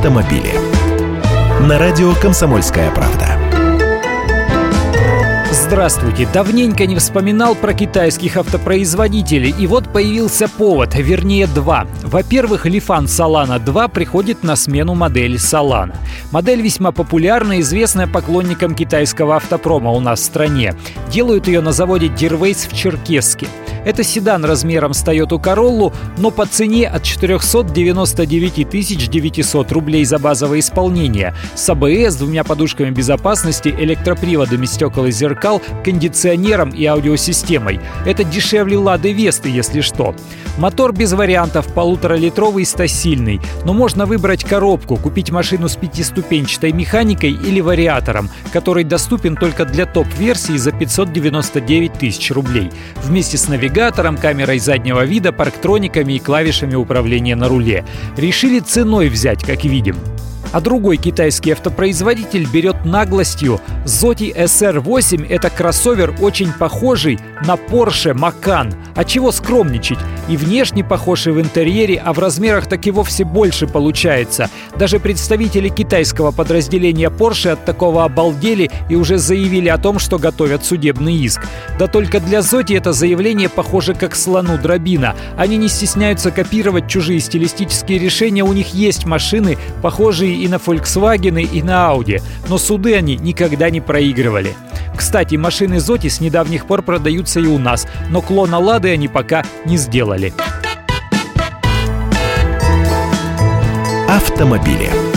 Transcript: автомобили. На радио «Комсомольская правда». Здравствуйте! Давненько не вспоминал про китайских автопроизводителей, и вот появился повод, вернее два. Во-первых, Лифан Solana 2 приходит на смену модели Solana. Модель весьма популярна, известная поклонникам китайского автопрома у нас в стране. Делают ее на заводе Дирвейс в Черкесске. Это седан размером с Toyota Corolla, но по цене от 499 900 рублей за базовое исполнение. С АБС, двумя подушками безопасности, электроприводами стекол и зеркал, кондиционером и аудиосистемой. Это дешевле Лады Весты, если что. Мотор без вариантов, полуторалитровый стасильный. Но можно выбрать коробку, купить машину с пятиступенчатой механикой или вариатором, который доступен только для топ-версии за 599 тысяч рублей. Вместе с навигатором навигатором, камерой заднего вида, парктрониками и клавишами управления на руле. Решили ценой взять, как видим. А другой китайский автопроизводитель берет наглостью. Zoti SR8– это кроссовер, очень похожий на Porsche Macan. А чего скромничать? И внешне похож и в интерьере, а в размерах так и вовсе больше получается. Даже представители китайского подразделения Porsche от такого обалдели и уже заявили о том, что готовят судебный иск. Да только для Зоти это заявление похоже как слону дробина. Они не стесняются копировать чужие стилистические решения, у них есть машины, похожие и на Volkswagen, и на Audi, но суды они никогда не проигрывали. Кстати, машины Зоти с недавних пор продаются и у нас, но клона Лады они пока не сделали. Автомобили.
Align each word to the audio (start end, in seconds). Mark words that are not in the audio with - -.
автомобили. 0.00 0.54
На 1.68 1.78
радио 1.78 2.14
«Комсомольская 2.14 2.90
правда». 2.90 3.38
Здравствуйте! 5.52 6.26
Давненько 6.32 6.86
не 6.86 6.96
вспоминал 6.96 7.54
про 7.54 7.74
китайских 7.74 8.38
автопроизводителей, 8.38 9.54
и 9.58 9.66
вот 9.66 9.92
появился 9.92 10.48
повод, 10.48 10.94
вернее 10.94 11.46
два. 11.46 11.86
Во-первых, 12.02 12.64
Лифан 12.64 13.04
Solana 13.04 13.62
2 13.62 13.88
приходит 13.88 14.42
на 14.42 14.56
смену 14.56 14.94
модели 14.94 15.38
Solana. 15.38 15.94
Модель 16.32 16.62
весьма 16.62 16.92
популярна, 16.92 17.60
известная 17.60 18.06
поклонникам 18.06 18.74
китайского 18.74 19.36
автопрома 19.36 19.90
у 19.90 20.00
нас 20.00 20.20
в 20.20 20.24
стране. 20.24 20.74
Делают 21.10 21.46
ее 21.46 21.60
на 21.60 21.72
заводе 21.72 22.08
Дирвейс 22.08 22.66
в 22.66 22.74
Черкесске. 22.74 23.48
Это 23.84 24.04
седан 24.04 24.44
размером 24.44 24.92
с 24.92 25.02
Toyota 25.02 25.42
Corolla, 25.42 25.94
но 26.18 26.30
по 26.30 26.44
цене 26.44 26.86
от 26.86 27.02
499 27.02 29.08
900 29.08 29.72
рублей 29.72 30.04
за 30.04 30.18
базовое 30.18 30.58
исполнение. 30.58 31.34
С 31.54 31.68
АБС, 31.70 32.16
двумя 32.16 32.44
подушками 32.44 32.90
безопасности, 32.90 33.68
электроприводами 33.68 34.66
стекол 34.66 35.06
и 35.06 35.10
зеркал, 35.10 35.62
кондиционером 35.82 36.70
и 36.70 36.84
аудиосистемой. 36.84 37.80
Это 38.04 38.22
дешевле 38.22 38.76
Лады 38.76 39.12
Весты, 39.12 39.48
если 39.48 39.80
что. 39.80 40.14
Мотор 40.58 40.92
без 40.92 41.14
вариантов, 41.14 41.72
полуторалитровый 41.72 42.66
стасильный. 42.66 43.40
Но 43.64 43.72
можно 43.72 44.04
выбрать 44.04 44.44
коробку, 44.44 44.96
купить 44.96 45.30
машину 45.30 45.68
с 45.68 45.76
пятиступенчатой 45.76 46.72
механикой 46.72 47.30
или 47.30 47.60
вариатором, 47.60 48.28
который 48.52 48.84
доступен 48.84 49.36
только 49.36 49.64
для 49.64 49.86
топ-версии 49.86 50.58
за 50.58 50.72
599 50.72 51.94
тысяч 51.94 52.30
рублей. 52.30 52.70
Вместе 53.02 53.38
с 53.38 53.48
навигатором 53.48 53.69
навигатором, 53.70 54.16
камерой 54.16 54.58
заднего 54.58 55.04
вида, 55.04 55.32
парктрониками 55.32 56.14
и 56.14 56.18
клавишами 56.18 56.74
управления 56.74 57.36
на 57.36 57.48
руле. 57.48 57.84
Решили 58.16 58.58
ценой 58.58 59.08
взять, 59.08 59.44
как 59.44 59.64
видим. 59.64 59.96
А 60.52 60.60
другой 60.60 60.96
китайский 60.96 61.52
автопроизводитель 61.52 62.46
берет 62.46 62.84
наглостью. 62.84 63.60
Zoti 63.84 64.34
SR8– 64.34 65.26
это 65.28 65.50
кроссовер, 65.50 66.14
очень 66.20 66.52
похожий 66.52 67.18
на 67.46 67.54
Porsche 67.54 68.14
Macan. 68.14 68.74
А 68.94 69.04
чего 69.04 69.32
скромничать? 69.32 69.98
И 70.28 70.36
внешне 70.36 70.84
похож 70.84 71.26
и 71.26 71.30
в 71.30 71.40
интерьере, 71.40 71.96
а 72.04 72.12
в 72.12 72.18
размерах 72.18 72.66
так 72.66 72.86
и 72.86 72.90
вовсе 72.90 73.24
больше 73.24 73.66
получается. 73.66 74.50
Даже 74.76 75.00
представители 75.00 75.68
китайского 75.68 76.32
подразделения 76.32 77.08
Porsche 77.08 77.50
от 77.50 77.64
такого 77.64 78.04
обалдели 78.04 78.70
и 78.88 78.96
уже 78.96 79.18
заявили 79.18 79.68
о 79.68 79.78
том, 79.78 79.98
что 79.98 80.18
готовят 80.18 80.64
судебный 80.64 81.14
иск. 81.14 81.42
Да 81.78 81.86
только 81.86 82.20
для 82.20 82.42
Зоти 82.42 82.74
это 82.74 82.92
заявление 82.92 83.48
похоже 83.48 83.94
как 83.94 84.16
слону 84.16 84.58
дробина. 84.58 85.14
Они 85.36 85.56
не 85.56 85.68
стесняются 85.68 86.30
копировать 86.30 86.88
чужие 86.88 87.20
стилистические 87.20 87.98
решения, 87.98 88.42
у 88.42 88.52
них 88.52 88.74
есть 88.74 89.06
машины, 89.06 89.56
похожие 89.82 90.39
и 90.40 90.48
на 90.48 90.56
Volkswagen, 90.56 91.40
и 91.42 91.62
на 91.62 91.92
Audi, 91.92 92.22
но 92.48 92.58
суды 92.58 92.94
они 92.94 93.16
никогда 93.16 93.70
не 93.70 93.80
проигрывали. 93.80 94.54
Кстати, 94.96 95.36
машины 95.36 95.80
Зоти 95.80 96.08
с 96.08 96.20
недавних 96.20 96.66
пор 96.66 96.82
продаются 96.82 97.40
и 97.40 97.46
у 97.46 97.58
нас, 97.58 97.86
но 98.10 98.20
клона 98.20 98.58
Лады 98.58 98.90
они 98.90 99.08
пока 99.08 99.44
не 99.64 99.76
сделали. 99.76 100.32
Автомобили. 104.08 105.09